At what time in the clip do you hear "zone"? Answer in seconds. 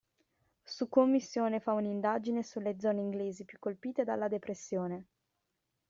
2.79-3.01